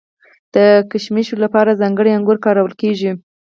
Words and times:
د 0.55 0.57
کشمشو 0.91 1.35
لپاره 1.43 1.79
ځانګړي 1.81 2.11
انګور 2.17 2.37
کارول 2.45 2.73
کیږي. 2.81 3.11